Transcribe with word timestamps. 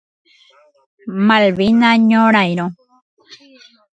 Malvina 1.27 1.89
Ñorairõ. 2.09 2.65